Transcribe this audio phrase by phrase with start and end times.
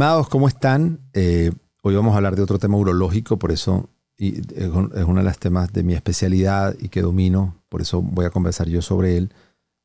[0.00, 0.98] Estimados, ¿cómo están?
[1.12, 1.52] Eh,
[1.82, 5.38] hoy vamos a hablar de otro tema urológico, por eso y es uno de los
[5.38, 9.34] temas de mi especialidad y que domino, por eso voy a conversar yo sobre él.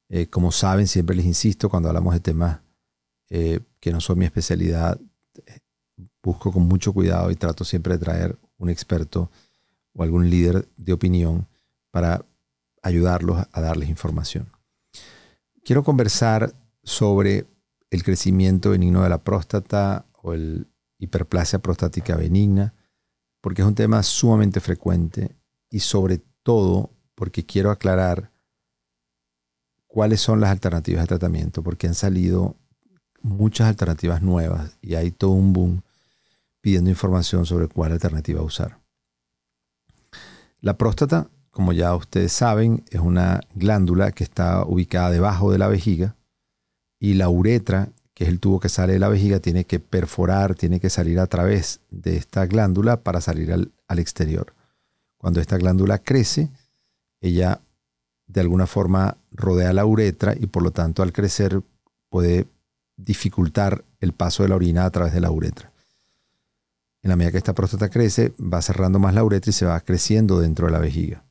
[0.08, 2.62] Eh, como saben, siempre les insisto, cuando hablamos de temas
[3.30, 4.98] eh, que no son mi especialidad,
[6.24, 9.30] busco con mucho cuidado y trato siempre de traer un experto
[9.92, 11.46] o algún líder de opinión
[11.92, 12.24] para
[12.82, 14.50] ayudarlos a darles información.
[15.66, 17.48] Quiero conversar sobre
[17.92, 22.74] el crecimiento benigno de la próstata o el hiperplasia prostática benigna,
[23.42, 25.36] porque es un tema sumamente frecuente
[25.70, 28.32] y sobre todo porque quiero aclarar
[29.86, 32.56] cuáles son las alternativas de tratamiento, porque han salido
[33.22, 35.84] muchas alternativas nuevas y hay todo un boom
[36.60, 38.80] pidiendo información sobre cuál alternativa usar.
[40.60, 45.68] La próstata, como ya ustedes saben, es una glándula que está ubicada debajo de la
[45.68, 46.16] vejiga
[47.00, 50.56] y la uretra, que es el tubo que sale de la vejiga, tiene que perforar,
[50.56, 54.54] tiene que salir a través de esta glándula para salir al, exterior.
[55.18, 56.50] Cuando esta glándula crece,
[57.20, 57.60] ella
[58.28, 61.62] de alguna forma rodea la uretra y por lo tanto al crecer
[62.10, 62.48] puede
[62.96, 65.74] dificultar el paso de la orina a través de la uretra.
[67.02, 69.80] En la medida que esta próstata crece, va cerrando más la uretra y se va
[69.82, 71.26] creciendo dentro de la vejiga.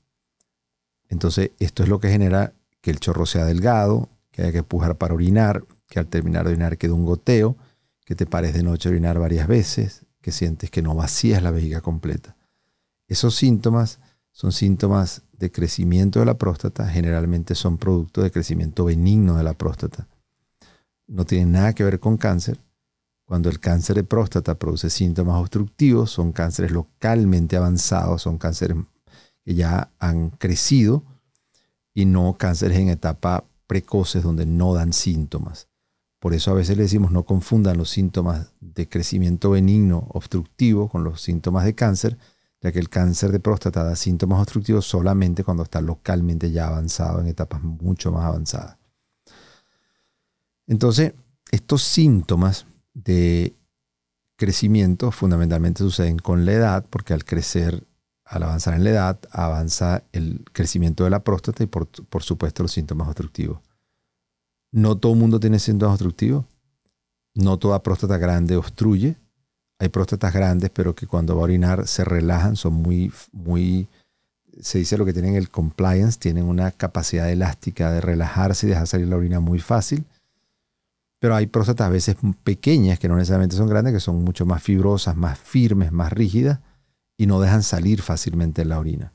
[1.08, 4.96] Entonces, esto es lo que genera que el chorro sea delgado, que haya que empujar
[4.96, 5.64] para orinar,
[5.94, 7.56] que al terminar de orinar quede un goteo,
[8.04, 11.52] que te pares de noche a orinar varias veces, que sientes que no vacías la
[11.52, 12.36] vejiga completa.
[13.06, 14.00] Esos síntomas
[14.32, 19.54] son síntomas de crecimiento de la próstata, generalmente son producto de crecimiento benigno de la
[19.54, 20.08] próstata.
[21.06, 22.58] No tienen nada que ver con cáncer.
[23.24, 28.78] Cuando el cáncer de próstata produce síntomas obstructivos, son cánceres localmente avanzados, son cánceres
[29.44, 31.04] que ya han crecido
[31.94, 35.68] y no cánceres en etapa precoces donde no dan síntomas.
[36.24, 41.04] Por eso a veces le decimos no confundan los síntomas de crecimiento benigno obstructivo con
[41.04, 42.16] los síntomas de cáncer,
[42.62, 47.20] ya que el cáncer de próstata da síntomas obstructivos solamente cuando está localmente ya avanzado,
[47.20, 48.78] en etapas mucho más avanzadas.
[50.66, 51.12] Entonces,
[51.50, 52.64] estos síntomas
[52.94, 53.54] de
[54.36, 57.86] crecimiento fundamentalmente suceden con la edad, porque al crecer,
[58.24, 62.62] al avanzar en la edad, avanza el crecimiento de la próstata y por, por supuesto
[62.62, 63.58] los síntomas obstructivos.
[64.74, 66.46] No todo el mundo tiene síntomas obstructivos.
[67.32, 69.14] No toda próstata grande obstruye.
[69.78, 73.86] Hay próstatas grandes, pero que cuando va a orinar se relajan, son muy, muy,
[74.60, 78.88] se dice lo que tienen el compliance, tienen una capacidad elástica de relajarse y dejar
[78.88, 80.06] salir la orina muy fácil.
[81.20, 84.60] Pero hay próstatas a veces pequeñas, que no necesariamente son grandes, que son mucho más
[84.60, 86.58] fibrosas, más firmes, más rígidas
[87.16, 89.12] y no dejan salir fácilmente la orina.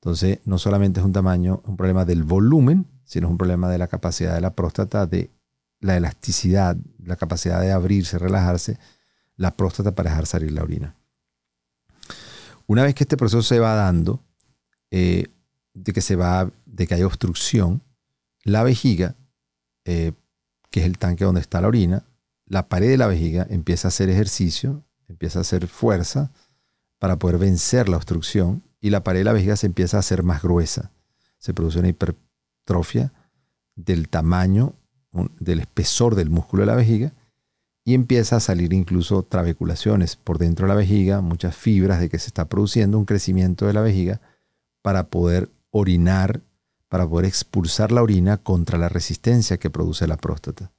[0.00, 3.78] Entonces, no solamente es un tamaño, un problema del volumen, sino es un problema de
[3.78, 5.30] la capacidad de la próstata, de
[5.80, 8.78] la elasticidad, la capacidad de abrirse, relajarse,
[9.36, 10.94] la próstata para dejar salir la orina.
[12.66, 14.22] Una vez que este proceso se va dando,
[14.90, 15.26] eh,
[15.74, 17.82] de que se va, de que hay obstrucción,
[18.44, 19.16] la vejiga,
[19.84, 20.12] eh,
[20.70, 22.04] que es el tanque donde está la orina,
[22.46, 26.30] la pared de la vejiga empieza a hacer ejercicio, empieza a hacer fuerza
[26.98, 30.22] para poder vencer la obstrucción y la pared de la vejiga se empieza a hacer
[30.22, 30.92] más gruesa.
[31.38, 32.16] Se produce una hiper,
[33.76, 34.74] del tamaño,
[35.40, 37.12] del espesor del músculo de la vejiga
[37.84, 42.18] y empieza a salir incluso trabeculaciones por dentro de la vejiga, muchas fibras de que
[42.18, 44.20] se está produciendo un crecimiento de la vejiga
[44.82, 46.42] para poder orinar,
[46.88, 50.70] para poder expulsar la orina contra la resistencia que produce la próstata.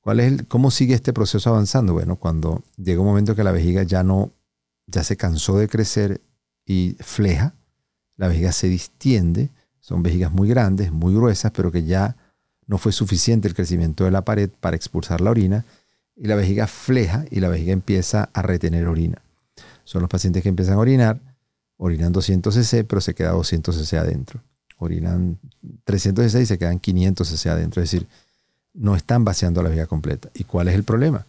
[0.00, 1.92] ¿Cuál es ¿Cómo sigue este proceso avanzando?
[1.92, 4.30] Bueno, cuando llega un momento que la vejiga ya no,
[4.86, 6.20] ya se cansó de crecer
[6.66, 7.54] y fleja,
[8.16, 9.50] la vejiga se distiende,
[9.80, 12.16] son vejigas muy grandes, muy gruesas, pero que ya
[12.66, 15.64] no fue suficiente el crecimiento de la pared para expulsar la orina
[16.16, 19.22] y la vejiga fleja y la vejiga empieza a retener orina.
[19.84, 21.20] Son los pacientes que empiezan a orinar,
[21.76, 24.40] orinan 200 cc, pero se queda 200 cc adentro.
[24.78, 25.38] Orinan
[25.84, 27.82] 300 cc y se quedan 500 cc adentro.
[27.82, 28.08] Es decir,
[28.74, 30.30] no están vaciando la vejiga completa.
[30.34, 31.26] ¿Y cuál es el problema?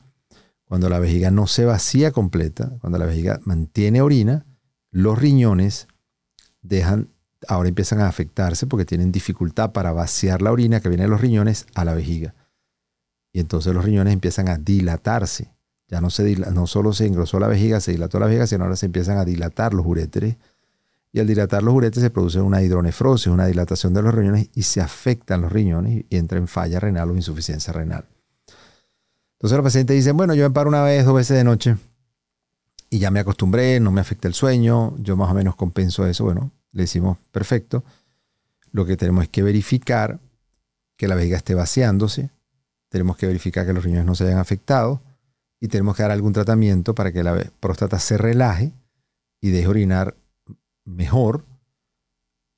[0.66, 4.44] Cuando la vejiga no se vacía completa, cuando la vejiga mantiene orina,
[4.98, 5.88] los riñones
[6.64, 7.10] dejan
[7.48, 11.22] ahora empiezan a afectarse porque tienen dificultad para vaciar la orina que viene de los
[11.22, 12.34] riñones a la vejiga.
[13.32, 15.54] Y entonces los riñones empiezan a dilatarse.
[15.88, 18.76] Ya no, se no solo se engrosó la vejiga, se dilató la vejiga, sino ahora
[18.76, 20.38] se empiezan a dilatar los uréteres.
[21.14, 24.64] Y al dilatar los uréteres se produce una hidronefrosis, una dilatación de los riñones y
[24.64, 28.06] se afectan los riñones y entra en falla renal o insuficiencia renal.
[29.34, 31.78] Entonces los pacientes dicen, bueno, yo me paro una vez, dos veces de noche
[32.90, 36.24] y ya me acostumbré, no me afecta el sueño, yo más o menos compenso eso.
[36.24, 37.84] Bueno, le decimos, perfecto,
[38.72, 40.20] lo que tenemos es que verificar
[40.96, 42.30] que la vejiga esté vaciándose,
[42.90, 45.02] tenemos que verificar que los riñones no se hayan afectado
[45.60, 48.72] y tenemos que dar algún tratamiento para que la próstata se relaje
[49.42, 50.16] y deje orinar
[50.86, 51.44] mejor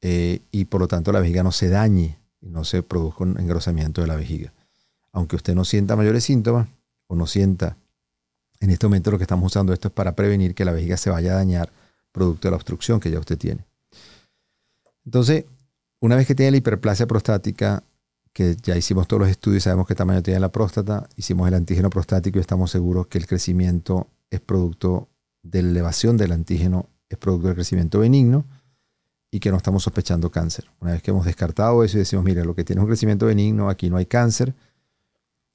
[0.01, 3.39] eh, y por lo tanto la vejiga no se dañe y no se produzca un
[3.39, 4.53] engrosamiento de la vejiga.
[5.11, 6.67] Aunque usted no sienta mayores síntomas
[7.07, 7.77] o no sienta,
[8.59, 11.09] en este momento lo que estamos usando esto es para prevenir que la vejiga se
[11.09, 11.71] vaya a dañar
[12.11, 13.65] producto de la obstrucción que ya usted tiene.
[15.06, 15.45] Entonces,
[16.00, 17.83] una vez que tiene la hiperplasia prostática,
[18.33, 21.89] que ya hicimos todos los estudios, sabemos qué tamaño tiene la próstata, hicimos el antígeno
[21.89, 25.09] prostático y estamos seguros que el crecimiento es producto
[25.41, 28.45] de la elevación del antígeno, es producto del crecimiento benigno
[29.31, 30.69] y que no estamos sospechando cáncer.
[30.79, 33.25] Una vez que hemos descartado eso y decimos, mire, lo que tiene es un crecimiento
[33.25, 34.53] benigno, aquí no hay cáncer,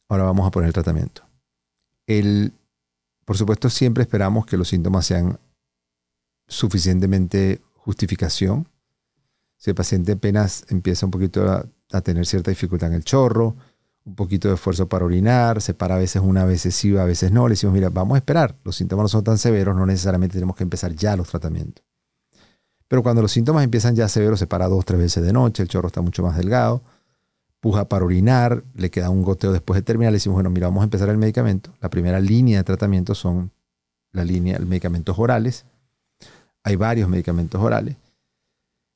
[0.08, 1.22] ahora vamos a poner el tratamiento.
[2.06, 2.52] El,
[3.24, 5.38] por supuesto, siempre esperamos que los síntomas sean
[6.46, 8.68] suficientemente justificación.
[9.56, 11.66] Si el paciente apenas empieza un poquito a,
[12.02, 13.56] tener cierta dificultad en el chorro,
[14.04, 17.30] un poquito de esfuerzo para orinar, se para a veces una, veces sí, a veces
[17.30, 20.34] no, le decimos, mira, vamos a esperar, los síntomas no son tan severos, no necesariamente
[20.34, 21.84] tenemos que empezar ya los tratamientos.
[22.88, 25.68] Pero cuando los síntomas empiezan ya severos, se para dos, tres veces de noche, el
[25.68, 26.82] chorro está mucho más delgado,
[27.64, 30.82] puja para orinar, le queda un goteo después de terminar, le decimos, bueno, mira, vamos
[30.82, 31.72] a empezar el medicamento.
[31.80, 33.52] La primera línea de tratamiento son
[34.12, 35.64] la línea medicamentos orales.
[36.62, 37.96] Hay varios medicamentos orales.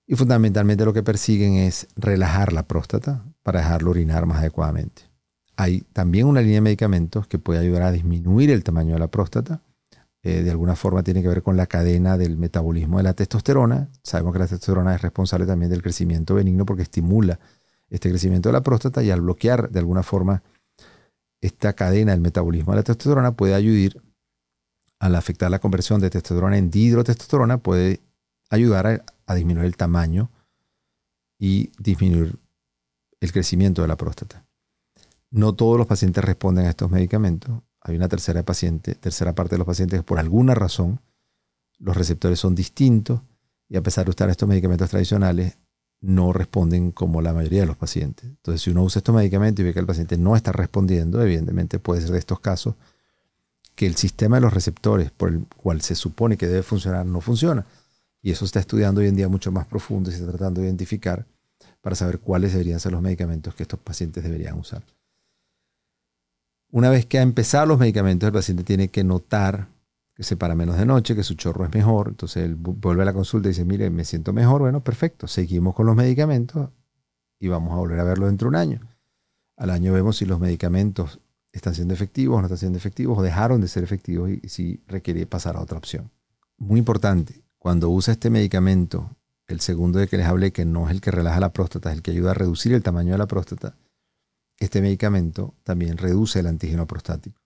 [0.06, 5.00] Y fundamentalmente lo que persiguen es relajar la próstata para dejarlo orinar más adecuadamente.
[5.56, 9.08] Hay también una línea de medicamentos que puede ayudar a disminuir el tamaño de la
[9.08, 9.62] próstata
[10.24, 13.88] eh, de alguna forma tiene que ver con la cadena del metabolismo de la testosterona.
[14.02, 17.38] Sabemos que la testosterona es responsable también del crecimiento benigno porque estimula
[17.90, 20.42] este crecimiento de la próstata y al bloquear de alguna forma
[21.40, 24.02] esta cadena del metabolismo de la testosterona puede ayudar
[25.00, 28.00] al afectar la conversión de testosterona en dihidrotestosterona, puede
[28.50, 30.30] ayudar a disminuir el tamaño
[31.38, 32.36] y disminuir
[33.20, 34.44] el crecimiento de la próstata.
[35.30, 39.58] No todos los pacientes responden a estos medicamentos hay una tercera, paciente, tercera parte de
[39.58, 41.00] los pacientes que por alguna razón
[41.78, 43.20] los receptores son distintos
[43.68, 45.58] y a pesar de usar estos medicamentos tradicionales,
[46.00, 48.26] no responden como la mayoría de los pacientes.
[48.26, 51.78] Entonces, si uno usa estos medicamentos y ve que el paciente no está respondiendo, evidentemente
[51.78, 52.74] puede ser de estos casos
[53.74, 57.20] que el sistema de los receptores por el cual se supone que debe funcionar no
[57.20, 57.64] funciona.
[58.22, 60.60] Y eso se está estudiando hoy en día mucho más profundo y se está tratando
[60.60, 61.26] de identificar
[61.80, 64.82] para saber cuáles deberían ser los medicamentos que estos pacientes deberían usar.
[66.70, 69.68] Una vez que ha empezado los medicamentos, el paciente tiene que notar
[70.18, 72.08] que se para menos de noche, que su chorro es mejor.
[72.08, 74.62] Entonces él vuelve a la consulta y dice, mire, me siento mejor.
[74.62, 76.70] Bueno, perfecto, seguimos con los medicamentos
[77.38, 78.80] y vamos a volver a verlo dentro de un año.
[79.56, 81.20] Al año vemos si los medicamentos
[81.52, 85.24] están siendo efectivos no están siendo efectivos o dejaron de ser efectivos y si requiere
[85.24, 86.10] pasar a otra opción.
[86.56, 89.16] Muy importante, cuando usa este medicamento,
[89.46, 91.96] el segundo de que les hablé, que no es el que relaja la próstata, es
[91.96, 93.76] el que ayuda a reducir el tamaño de la próstata,
[94.58, 97.37] este medicamento también reduce el antígeno prostático.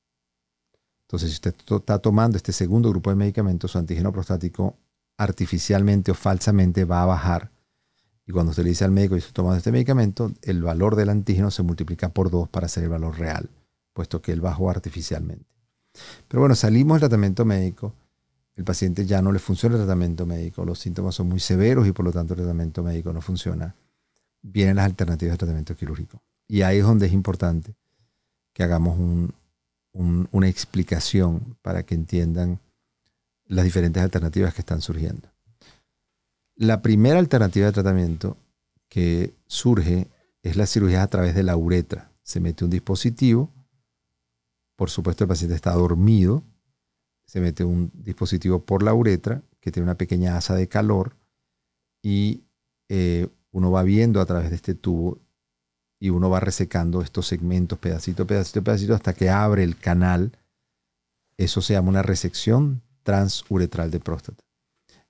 [1.13, 4.79] Entonces, si usted está tomando este segundo grupo de medicamentos, su antígeno prostático
[5.19, 7.51] artificialmente o falsamente va a bajar.
[8.27, 11.11] Y cuando usted le dice al médico, y estoy tomando este medicamento, el valor del
[11.11, 13.51] antígeno se multiplica por dos para ser el valor real,
[13.93, 15.45] puesto que él bajó artificialmente.
[16.29, 17.93] Pero bueno, salimos del tratamiento médico,
[18.57, 21.93] el paciente ya no le funciona el tratamiento médico, los síntomas son muy severos y
[21.93, 23.77] por lo tanto el tratamiento médico no funciona.
[24.41, 26.23] Vienen las alternativas de tratamiento quirúrgico.
[26.49, 27.75] Y ahí es donde es importante
[28.55, 28.99] que hagamos
[29.93, 32.61] una explicación para que entiendan
[33.47, 35.29] las diferentes alternativas que están surgiendo.
[36.55, 38.37] La primera alternativa de tratamiento
[38.89, 40.09] que surge
[40.43, 42.11] es la cirugía a través de la uretra.
[42.23, 43.51] Se mete un dispositivo,
[44.77, 46.43] por supuesto el paciente está dormido,
[47.27, 51.17] se mete un dispositivo por la uretra que tiene una pequeña asa de calor
[52.03, 52.43] y
[52.89, 55.19] eh, uno va viendo a través de este tubo
[56.03, 60.33] y uno va resecando estos segmentos, pedacito, pedacito, pedacito, hasta que abre el canal.
[61.37, 64.43] Eso se llama una resección transuretral de próstata.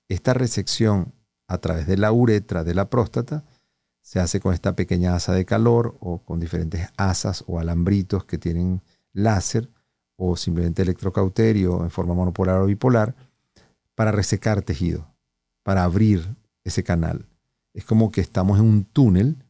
[0.07, 1.11] Esta resección
[1.47, 3.43] a través de la uretra de la próstata
[4.03, 8.37] se hace con esta pequeña asa de calor o con diferentes asas o alambritos que
[8.37, 8.83] tienen
[9.13, 9.71] láser
[10.15, 13.15] o simplemente electrocauterio en forma monopolar o bipolar
[13.95, 15.07] para resecar tejido,
[15.63, 17.25] para abrir ese canal.
[17.73, 19.42] Es como que estamos en un túnel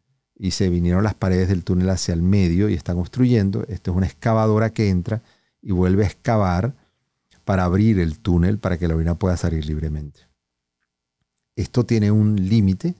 [0.44, 3.64] y se vinieron las paredes del túnel hacia el medio y están construyendo.
[3.70, 5.22] Esto es una excavadora que entra
[5.62, 6.76] y vuelve a excavar
[7.46, 10.20] para abrir el túnel para que la orina pueda salir libremente.
[11.56, 12.96] Esto tiene un límite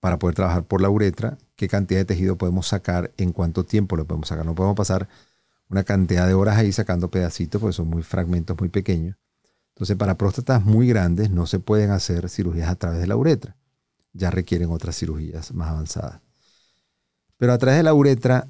[0.00, 3.94] para poder trabajar por la uretra, qué cantidad de tejido podemos sacar, en cuánto tiempo
[3.94, 4.46] lo podemos sacar.
[4.46, 5.10] No podemos pasar
[5.68, 9.18] una cantidad de horas ahí sacando pedacitos porque son muy fragmentos muy pequeños.
[9.74, 13.58] Entonces, para próstatas muy grandes no se pueden hacer cirugías a través de la uretra.
[14.14, 16.22] Ya requieren otras cirugías más avanzadas.
[17.42, 18.46] Pero a través de la uretra,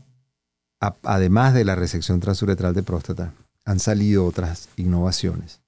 [0.79, 3.33] además de la resección transuretral de próstata,
[3.65, 5.63] han salido otras innovaciones.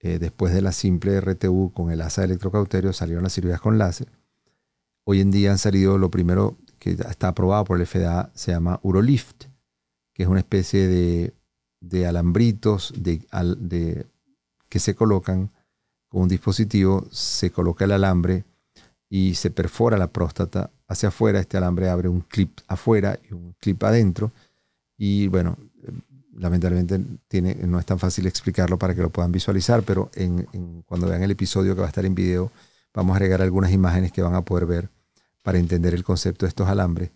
[0.00, 4.08] Eh, después de la simple RTU con el asa electrocauterio salieron las cirugías con láser.
[5.04, 8.80] Hoy en día han salido lo primero que está aprobado por el FDA, se llama
[8.82, 9.44] Urolift,
[10.14, 12.94] que es una especie de, alambritos
[14.70, 15.50] que se colocan
[16.08, 18.46] con un dispositivo, se coloca el alambre
[19.10, 21.40] y se perfora la próstata hacia afuera.
[21.40, 24.32] Este alambre abre un clip afuera y un clip adentro.
[24.96, 25.56] Y bueno,
[26.36, 30.10] lamentablemente tiene, no es tan fácil explicarlo para que lo puedan visualizar, pero
[30.86, 32.50] cuando vean el episodio que va a estar en video,
[32.92, 34.88] vamos a agregar algunas imágenes que van a poder ver
[35.42, 37.10] para entender el concepto de estos alambres,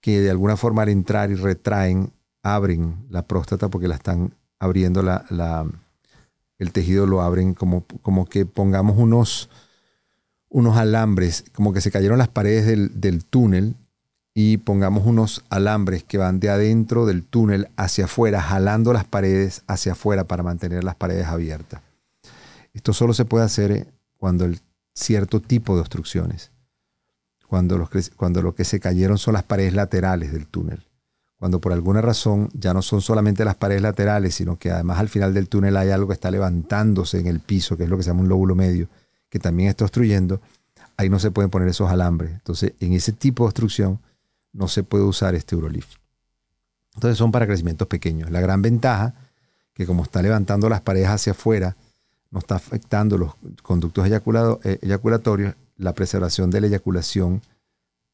[0.00, 5.02] que de alguna forma al entrar y retraen, abren la próstata porque la están abriendo
[5.02, 5.24] la,
[6.58, 9.50] el tejido lo abren como, como que pongamos unos,
[10.54, 13.74] unos alambres, como que se cayeron las paredes del, del túnel
[14.34, 19.64] y pongamos unos alambres que van de adentro del túnel hacia afuera, jalando las paredes
[19.66, 21.82] hacia afuera para mantener las paredes abiertas.
[22.72, 24.60] Esto solo se puede hacer eh, cuando el
[24.94, 26.52] cierto tipo de obstrucciones,
[27.48, 30.86] cuando, los, cuando lo que se cayeron son las paredes laterales del túnel,
[31.36, 35.08] cuando por alguna razón ya no son solamente las paredes laterales, sino que además al
[35.08, 38.04] final del túnel hay algo que está levantándose en el piso, que es lo que
[38.04, 38.88] se llama un lóbulo medio,
[39.34, 40.40] que también está obstruyendo,
[40.96, 42.30] ahí no se pueden poner esos alambres.
[42.30, 43.98] Entonces, en ese tipo de obstrucción,
[44.52, 45.96] no se puede usar este Urolift.
[46.94, 48.30] Entonces son para crecimientos pequeños.
[48.30, 49.16] La gran ventaja,
[49.72, 51.76] que como está levantando las paredes hacia afuera,
[52.30, 57.42] no está afectando los conductos eh, eyaculatorios, la preservación de la eyaculación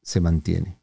[0.01, 0.79] se mantiene.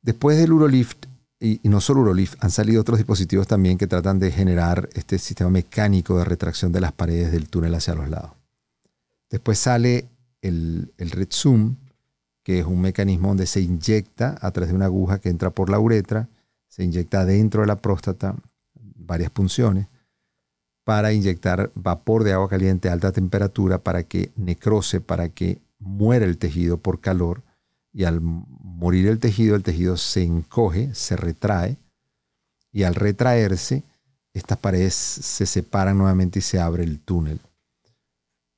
[0.00, 1.06] Después del Urolift,
[1.40, 5.50] y, no solo Urolift, han salido otros dispositivos también que tratan de generar este sistema
[5.50, 8.30] mecánico de retracción de las paredes del túnel hacia los lados.
[9.30, 10.08] Después sale
[10.42, 11.76] el, el Zoom,
[12.42, 15.68] que es un mecanismo donde se inyecta a través de una aguja que entra por
[15.68, 16.28] la uretra,
[16.68, 18.36] se inyecta dentro de la próstata,
[18.74, 19.88] varias punciones,
[20.84, 26.24] para inyectar vapor de agua caliente a alta temperatura para que necrose, para que muera
[26.24, 27.42] el tejido por calor.
[27.92, 31.78] Y al morir el tejido, el tejido se encoge, se retrae,
[32.70, 33.82] y al retraerse,
[34.34, 37.40] estas paredes se separan nuevamente y se abre el túnel.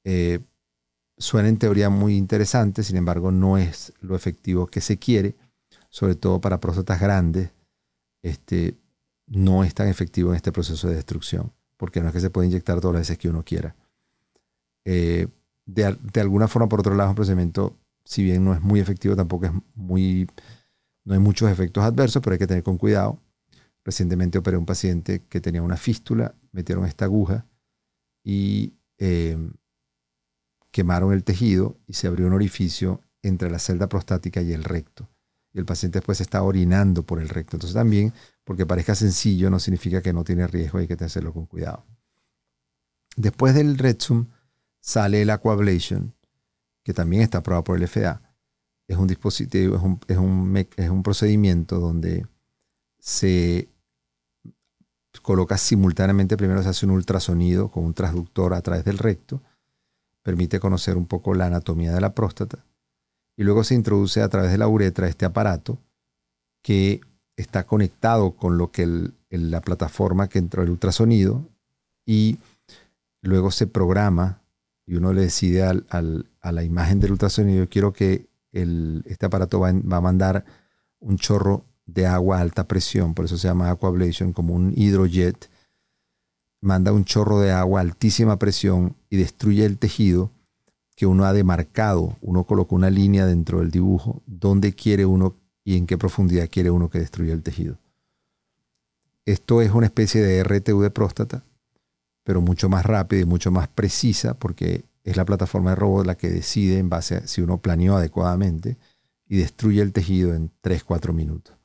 [0.03, 0.41] Eh,
[1.19, 5.37] suena en teoría muy interesante, sin embargo no es lo efectivo que se quiere,
[5.91, 7.51] sobre todo para próstatas grandes,
[8.23, 8.77] este,
[9.27, 12.47] no es tan efectivo en este proceso de destrucción, porque no es que se pueda
[12.47, 13.75] inyectar todas las veces que uno quiera.
[14.85, 15.29] Eh,
[15.67, 19.15] de, alguna forma, por otro lado, es un procedimiento, si bien no es muy efectivo,
[19.15, 20.27] tampoco es muy,
[21.05, 23.21] no hay muchos efectos adversos, pero hay que tener con cuidado.
[23.85, 27.47] Recientemente operé a un paciente que tenía una fístula, metieron esta aguja
[28.25, 29.37] y eh,
[30.71, 35.09] quemaron el tejido y se abrió un orificio entre la celda prostática y el recto.
[35.53, 37.57] Y el paciente después está orinando por el recto.
[37.57, 38.13] Entonces también,
[38.45, 41.85] porque parezca sencillo, no significa que no tiene riesgo, hay que hacerlo con cuidado.
[43.17, 44.27] Después del Retsum
[44.81, 46.15] sale el Aquablation,
[46.85, 48.23] que también está aprobado por el FDA.
[48.87, 52.27] Es un dispositivo, es un, es un, es un procedimiento donde
[52.99, 53.69] se
[55.23, 59.43] coloca simultáneamente, primero se hace un ultrasonido con un transductor a través del recto,
[60.29, 62.59] permite conocer un poco la anatomía de la próstata
[63.35, 65.79] y luego se introduce a través de la uretra este aparato
[66.63, 67.01] que
[67.35, 71.49] está conectado con lo que la plataforma que entró el ultrasonido
[72.05, 72.37] y
[73.23, 74.43] luego se programa
[74.85, 79.97] y uno le decide a la imagen del ultrasonido, quiero que este aparato va, va,
[79.97, 80.45] a mandar
[81.01, 85.49] un chorro de agua a alta presión, por eso se llama aquablation, como un hidrojet,
[86.61, 90.31] manda un chorro de agua a altísima presión y destruye el tejido
[90.97, 92.17] que uno ha demarcado.
[92.21, 96.71] Uno colocó una línea dentro del dibujo donde quiere uno y en qué profundidad quiere
[96.71, 97.79] uno que destruya el tejido.
[99.27, 101.45] Esto es una especie de RTU de próstata,
[102.25, 106.17] pero mucho más rápida y mucho más precisa porque es la plataforma de robot la
[106.17, 108.79] que decide en base a si uno planeó adecuadamente
[109.29, 111.58] y destruye el tejido en 3-4 minutos.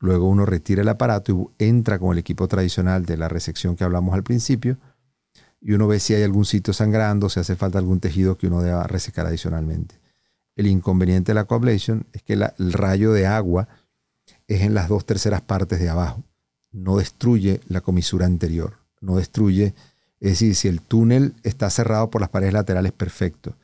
[0.00, 3.84] Luego uno retira el aparato y entra con el equipo tradicional de la resección que
[3.84, 4.78] hablamos al principio
[5.60, 8.62] y uno ve si hay algún sitio sangrando, si hace falta algún tejido que uno
[8.62, 10.00] deba resecar adicionalmente.
[10.56, 13.68] El inconveniente de la coablation es que el rayo de agua
[14.48, 16.24] es en las dos terceras partes de abajo.
[16.72, 19.74] No destruye la comisura anterior, no destruye,
[20.18, 23.54] es decir, si el túnel está cerrado por las paredes laterales, perfecto,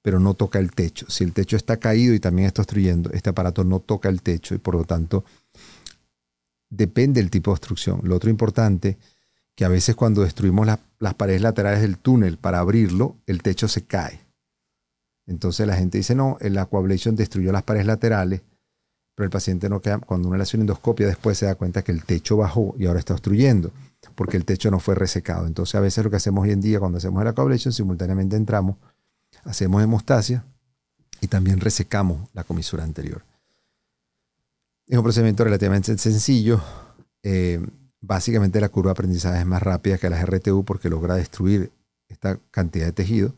[0.00, 1.06] pero no toca el techo.
[1.08, 4.54] Si el techo está caído y también está obstruyendo, este aparato no toca el techo
[4.54, 5.24] y por lo tanto
[6.72, 8.00] depende del tipo de obstrucción.
[8.02, 8.98] Lo otro importante,
[9.54, 10.66] que a veces cuando destruimos
[10.98, 14.20] las paredes laterales del túnel para abrirlo, el techo se cae.
[15.26, 18.40] Entonces la gente dice, no, el aquablation destruyó las paredes laterales,
[19.14, 21.82] pero el paciente no queda, cuando uno le hace una endoscopia después se da cuenta
[21.82, 23.70] que el techo bajó y ahora está obstruyendo.
[24.16, 25.46] porque el techo no fue resecado.
[25.46, 28.76] Entonces a veces lo que hacemos hoy en día cuando hacemos el aquablation, simultáneamente entramos,
[29.44, 30.44] hacemos hemostasia
[31.20, 33.22] y también resecamos la comisura anterior.
[34.92, 36.60] Es un procedimiento relativamente sencillo.
[37.22, 37.66] Eh,
[38.02, 41.72] básicamente la curva de aprendizaje es más rápida que las RTU porque logra destruir
[42.08, 43.34] esta cantidad de tejido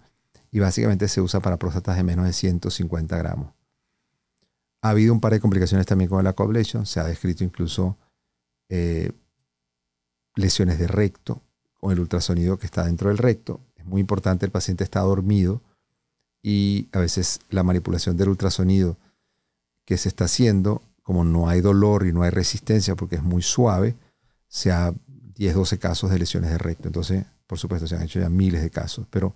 [0.51, 3.53] y básicamente se usa para próstatas de menos de 150 gramos.
[4.83, 6.87] Ha habido un par de complicaciones también con el aquablation.
[6.87, 7.97] Se ha descrito incluso
[8.69, 9.13] eh,
[10.35, 11.41] lesiones de recto
[11.79, 13.61] con el ultrasonido que está dentro del recto.
[13.77, 15.63] Es muy importante, el paciente está dormido
[16.43, 18.97] y a veces la manipulación del ultrasonido
[19.85, 23.43] que se está haciendo, como no hay dolor y no hay resistencia porque es muy
[23.43, 23.95] suave,
[24.49, 24.93] se ha
[25.37, 26.89] 10, 12 casos de lesiones de recto.
[26.89, 29.35] Entonces, por supuesto, se han hecho ya miles de casos, pero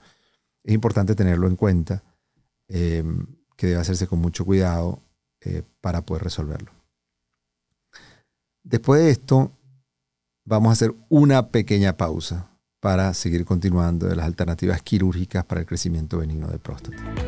[0.64, 2.02] es importante tenerlo en cuenta,
[2.68, 3.04] eh,
[3.56, 5.02] que debe hacerse con mucho cuidado
[5.40, 6.72] eh, para poder resolverlo.
[8.62, 9.52] Después de esto,
[10.44, 15.66] vamos a hacer una pequeña pausa para seguir continuando de las alternativas quirúrgicas para el
[15.66, 17.27] crecimiento benigno de próstata.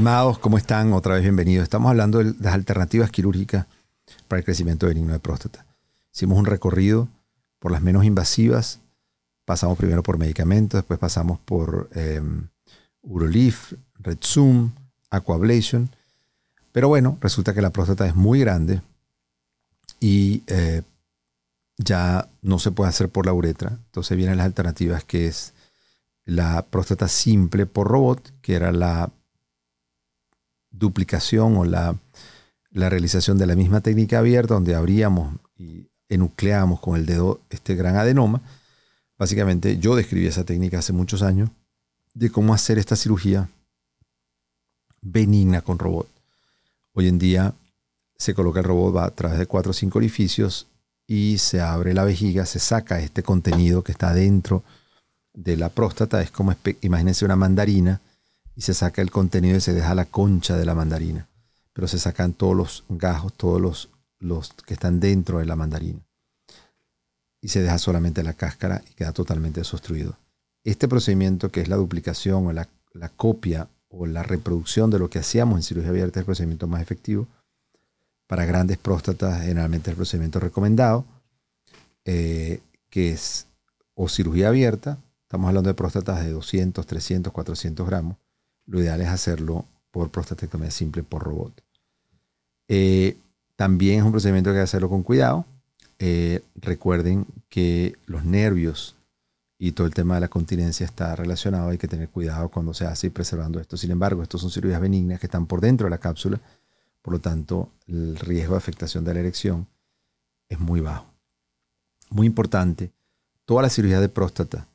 [0.00, 0.94] Estimados, ¿cómo están?
[0.94, 1.64] Otra vez bienvenidos.
[1.64, 3.66] Estamos hablando de las alternativas quirúrgicas
[4.28, 5.66] para el crecimiento benigno de próstata.
[6.10, 7.06] Hicimos un recorrido
[7.58, 8.80] por las menos invasivas.
[9.44, 12.22] Pasamos primero por medicamentos, después pasamos por eh,
[13.02, 14.70] Urolif, Red Zoom,
[15.10, 15.90] Aquablation.
[16.72, 18.80] Pero bueno, resulta que la próstata es muy grande
[20.00, 20.80] y eh,
[21.76, 23.72] ya no se puede hacer por la uretra.
[23.84, 25.52] Entonces vienen las alternativas que es
[26.24, 29.10] la próstata simple por robot, que era la
[30.70, 31.96] duplicación o la,
[32.72, 37.96] realización de la misma técnica abierta donde abríamos y enucleamos con el dedo este gran
[37.96, 38.40] adenoma.
[39.18, 41.50] Básicamente yo describí esa técnica hace muchos años
[42.14, 43.48] de cómo hacer esta cirugía
[45.02, 46.08] benigna con robot.
[46.92, 47.54] Hoy en día
[48.16, 50.66] se coloca el robot va a través de cuatro o cinco orificios
[51.06, 54.62] y se abre la vejiga, se saca este contenido que está dentro
[55.32, 56.22] de la próstata.
[56.22, 58.00] Es como, imagínense una mandarina
[58.56, 61.28] y se saca el contenido y se deja la concha de la mandarina.
[61.72, 66.00] Pero se sacan todos los gajos, todos los, los que están dentro de la mandarina.
[67.40, 70.16] Y se deja solamente la cáscara y queda totalmente desobstruido.
[70.62, 72.68] Este procedimiento, que es la duplicación o la,
[73.16, 76.82] copia o la reproducción de lo que hacíamos en cirugía abierta, es el procedimiento más
[76.82, 77.26] efectivo.
[78.26, 81.04] Para grandes próstatas, generalmente es el procedimiento recomendado,
[82.04, 82.60] eh,
[82.90, 83.46] que es
[83.94, 88.16] o cirugía abierta, estamos hablando de próstatas de 200, 300, 400 gramos,
[88.70, 91.52] lo ideal es hacerlo por prostatectomía simple por robot.
[92.68, 93.16] Eh,
[93.56, 95.44] también es un procedimiento que hay que hacerlo con cuidado.
[95.98, 98.96] Eh, recuerden que los nervios
[99.58, 101.68] y todo el tema de la continencia está relacionado.
[101.68, 103.76] Hay que tener cuidado cuando se hace y preservando esto.
[103.76, 106.40] Sin embargo, estos son cirugías benignas que están por dentro de la cápsula.
[107.02, 109.66] Por lo tanto, el riesgo de afectación de la erección
[110.48, 111.06] es muy bajo.
[112.08, 112.92] Muy importante,
[113.44, 114.68] toda la cirugía de próstata,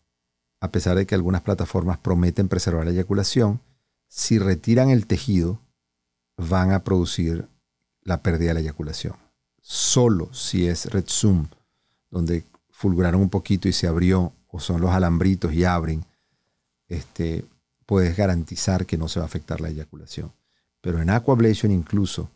[0.59, 3.59] a pesar de que algunas plataformas prometen preservar la eyaculación,
[4.15, 5.59] si retiran el tejido,
[6.37, 7.49] van a producir
[8.01, 9.17] la pérdida de la eyaculación.
[9.61, 11.47] Solo si es red zoom,
[12.09, 16.05] donde fulguraron un poquito y se abrió, o son los alambritos y abren,
[16.87, 17.43] este,
[17.85, 20.31] puedes garantizar que no se va a afectar la eyaculación.
[20.79, 22.29] Pero en aquablation incluso,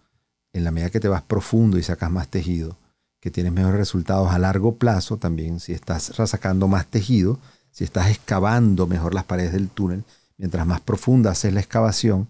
[0.51, 2.75] en la medida que te vas profundo y sacas más tejido,
[3.21, 7.39] que tienes mejores resultados a largo plazo también, si estás sacando más tejido,
[7.71, 10.03] si estás excavando mejor las paredes del túnel,
[10.39, 12.27] mientras más profunda haces la excavación,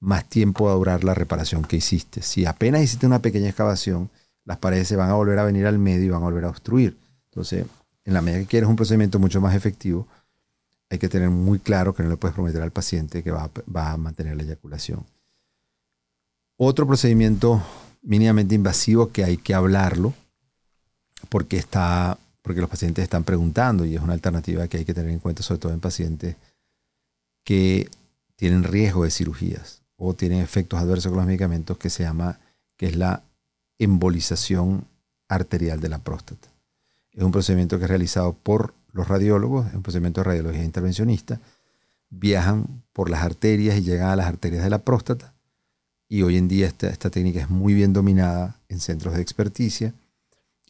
[0.00, 2.22] más tiempo va a durar la reparación que hiciste.
[2.22, 4.10] Si apenas hiciste una pequeña excavación,
[4.44, 6.48] las paredes se van a volver a venir al medio y van a volver a
[6.48, 6.96] obstruir.
[7.26, 7.66] Entonces,
[8.04, 10.06] en la medida que quieres un procedimiento mucho más efectivo,
[10.88, 13.96] hay que tener muy claro que no le puedes prometer al paciente que va, a
[13.96, 15.04] mantener la eyaculación.
[16.56, 17.62] Otro procedimiento
[18.02, 20.14] mínimamente invasivo que hay que hablarlo
[21.28, 25.10] porque, está, porque los pacientes están preguntando y es una alternativa que hay que tener
[25.10, 26.36] en cuenta, sobre todo en pacientes
[27.44, 27.90] que
[28.36, 32.40] tienen riesgo de cirugías o tienen efectos adversos con los medicamentos que se llama,
[32.76, 33.22] que es la
[33.78, 34.86] embolización
[35.28, 36.48] arterial de la próstata.
[37.12, 41.40] Es un procedimiento que es realizado por los radiólogos, es un procedimiento de radiología intervencionista,
[42.10, 45.34] viajan por las arterias y llegan a las arterias de la próstata.
[46.08, 49.94] Y hoy en día esta, esta técnica es muy bien dominada en centros de experticia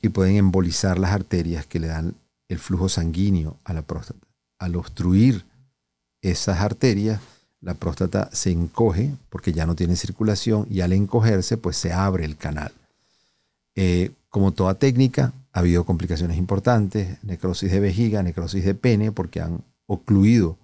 [0.01, 2.15] y pueden embolizar las arterias que le dan
[2.49, 4.27] el flujo sanguíneo a la próstata.
[4.59, 5.45] Al obstruir
[6.23, 7.21] esas arterias,
[7.61, 12.25] la próstata se encoge porque ya no tiene circulación y al encogerse pues se abre
[12.25, 12.73] el canal.
[13.75, 19.41] Eh, como toda técnica, ha habido complicaciones importantes, necrosis de vejiga, necrosis de pene, porque
[19.41, 20.57] han ocluido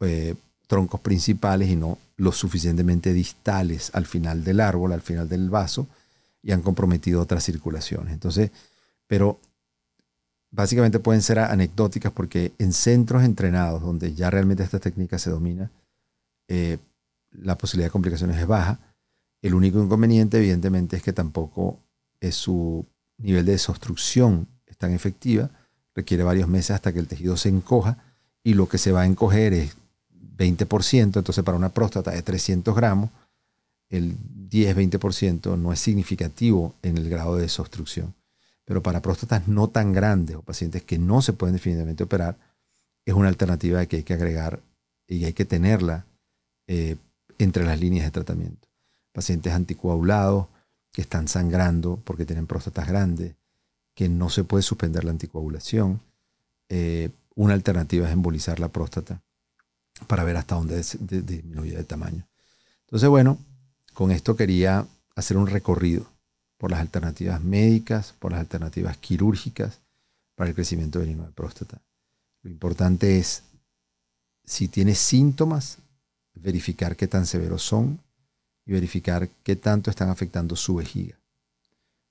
[0.00, 0.34] eh,
[0.66, 5.86] troncos principales y no lo suficientemente distales al final del árbol, al final del vaso,
[6.42, 8.12] y han comprometido otras circulaciones.
[8.12, 8.50] Entonces,
[9.06, 9.38] pero
[10.54, 15.70] básicamente pueden ser anecdóticas porque en centros entrenados donde ya realmente esta técnica se domina,
[16.48, 16.78] eh,
[17.32, 18.78] la posibilidad de complicaciones es baja.
[19.42, 21.80] El único inconveniente, evidentemente, es que tampoco
[22.20, 22.86] es su
[23.18, 25.50] nivel de desobstrucción es tan efectiva.
[25.94, 27.98] Requiere varios meses hasta que el tejido se encoja
[28.44, 29.76] y lo que se va a encoger es
[30.36, 31.18] 20%.
[31.18, 33.10] Entonces, para una próstata de 300 gramos,
[33.88, 34.16] el
[34.48, 38.14] 10-20% no es significativo en el grado de desobstrucción.
[38.64, 42.38] Pero para próstatas no tan grandes o pacientes que no se pueden definitivamente operar,
[43.04, 44.60] es una alternativa que hay que agregar
[45.06, 46.06] y hay que tenerla
[46.66, 46.96] eh,
[47.38, 48.68] entre las líneas de tratamiento.
[49.12, 50.46] Pacientes anticoagulados
[50.92, 53.34] que están sangrando porque tienen próstatas grandes,
[53.94, 56.00] que no se puede suspender la anticoagulación.
[56.68, 59.20] Eh, una alternativa es embolizar la próstata
[60.06, 62.26] para ver hasta dónde disminuye de tamaño.
[62.86, 63.38] Entonces, bueno,
[63.92, 66.06] con esto quería hacer un recorrido
[66.58, 69.80] por las alternativas médicas, por las alternativas quirúrgicas
[70.34, 71.80] para el crecimiento benigno de próstata.
[72.42, 73.42] Lo importante es,
[74.44, 75.78] si tienes síntomas,
[76.34, 77.98] verificar qué tan severos son
[78.66, 81.16] y verificar qué tanto están afectando su vejiga.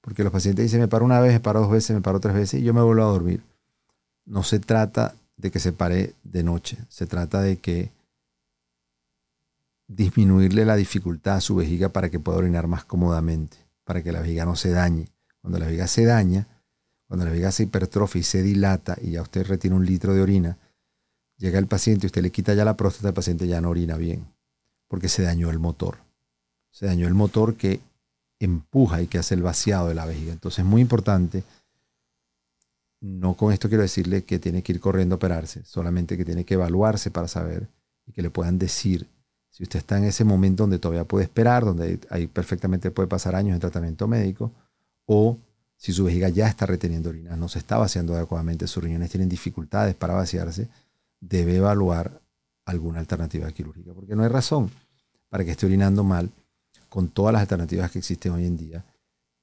[0.02, 2.36] Porque los pacientes dicen, me paro una vez, me paro dos veces, me paro tres
[2.36, 3.42] veces y yo me vuelvo a dormir.
[4.26, 7.92] No se trata de que se pare de noche, se trata de que
[9.88, 14.22] disminuirle la dificultad a su vejiga para que pueda orinar más cómodamente, para que la
[14.22, 15.10] vejiga no se dañe.
[15.42, 16.48] Cuando la vejiga se daña,
[17.08, 20.22] cuando la vejiga se hipertrofia y se dilata y ya usted retiene un litro de
[20.22, 20.58] orina,
[21.38, 23.98] llega el paciente y usted le quita ya la próstata, el paciente ya no orina
[23.98, 24.26] bien,
[24.88, 25.98] porque se dañó el motor.
[26.72, 27.82] Se dañó el motor que
[28.40, 30.34] empuja y que hace el vaciado de la vejiga.
[30.34, 31.44] Entonces es muy importante,
[33.00, 36.46] no con esto quiero decirle que tiene que ir corriendo a operarse, solamente que tiene
[36.46, 37.68] que evaluarse para saber
[38.06, 39.08] y que le puedan decir
[39.54, 43.36] si usted está en ese momento donde todavía puede esperar, donde ahí perfectamente puede pasar
[43.36, 44.52] años en tratamiento médico,
[45.06, 45.38] o
[45.78, 49.30] si su vejiga ya está reteniendo orina, no se está vaciando adecuadamente, sus riñones tienen
[49.30, 50.70] dificultades para vaciarse,
[51.20, 52.20] debe evaluar
[52.66, 54.72] alguna alternativa quirúrgica, porque no hay razón
[55.30, 56.32] para que esté orinando mal
[56.90, 58.84] con todas las alternativas que existen hoy en día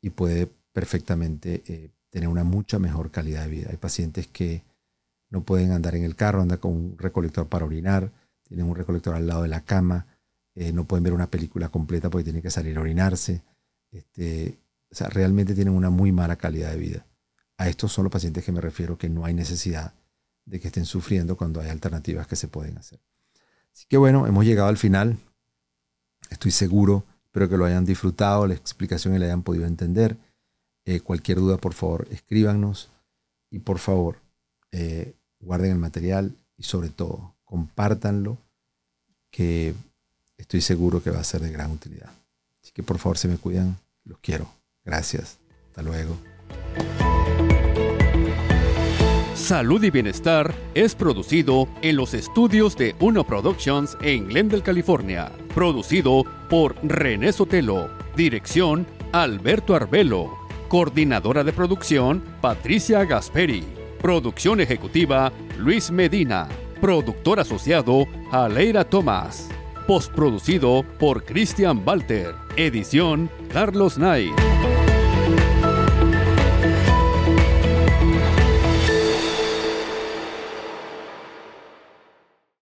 [0.03, 3.69] y puede perfectamente eh, tener una mucha mejor calidad de vida.
[3.71, 4.65] Hay pacientes que
[5.29, 8.11] no pueden andar en el carro, andan con un recolector para orinar,
[8.51, 10.09] tienen un recolector al lado de la cama,
[10.57, 13.45] eh, no pueden ver una película completa porque tienen que salir a orinarse.
[13.93, 14.59] Este,
[14.91, 17.07] o sea, realmente tienen una muy mala calidad de vida.
[17.59, 19.95] A estos son los pacientes que me refiero que no hay necesidad
[20.47, 22.99] de que estén sufriendo cuando hay alternativas que se pueden hacer.
[23.73, 25.17] Así que bueno, hemos llegado al final.
[26.29, 30.19] Estoy seguro, espero que lo hayan disfrutado, la explicación y la hayan podido entender.
[30.87, 32.91] Eh, cualquier duda, por favor, escríbanos
[33.49, 34.17] y por favor,
[34.73, 38.39] eh, guarden el material y sobre todo, compártanlo,
[39.31, 39.75] que
[40.39, 42.11] estoy seguro que va a ser de gran utilidad.
[42.63, 44.49] Así que por favor, se me cuidan, los quiero.
[44.85, 45.39] Gracias.
[45.69, 46.17] Hasta luego.
[49.35, 55.33] Salud y Bienestar es producido en los estudios de Uno Productions en Glendale, California.
[55.53, 57.91] Producido por René Sotelo.
[58.17, 60.39] Dirección Alberto Arbelo.
[60.69, 63.65] Coordinadora de producción Patricia Gasperi.
[64.01, 66.49] Producción ejecutiva Luis Medina.
[66.81, 69.49] Productor asociado Aleira Tomás.
[69.87, 72.35] Postproducido por Christian Walter.
[72.57, 74.70] Edición Carlos Knight.